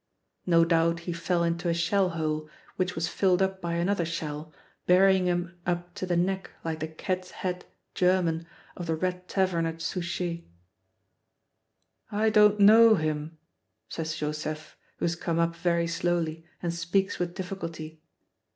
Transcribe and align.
No 0.47 0.65
doubt 0.65 1.01
he 1.01 1.13
fell 1.13 1.43
into 1.43 1.69
a 1.69 1.75
shell 1.75 2.09
hole, 2.17 2.49
which 2.75 2.95
was 2.95 3.07
filled 3.07 3.39
up 3.39 3.61
by 3.61 3.73
another 3.75 4.03
shell, 4.03 4.51
burying 4.87 5.27
him 5.27 5.59
up 5.63 5.93
to 5.93 6.07
the 6.07 6.17
neck 6.17 6.49
like 6.65 6.79
the 6.79 6.87
cat's 6.87 7.29
head 7.29 7.65
German 7.93 8.47
of 8.75 8.87
the 8.87 8.95
Red 8.95 9.27
Tavern 9.27 9.67
at 9.67 9.79
Souchez. 9.79 10.41
"I 12.11 12.31
don't 12.31 12.59
know 12.59 12.95
him," 12.95 13.37
says 13.89 14.15
Joseph, 14.15 14.75
who 14.97 15.05
has 15.05 15.15
come 15.15 15.37
up 15.37 15.55
very 15.55 15.85
slowly 15.85 16.45
and 16.63 16.73
speaks 16.73 17.19
with 17.19 17.35
difficulty. 17.35 18.01